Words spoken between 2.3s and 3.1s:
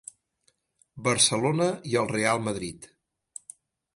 Madrid.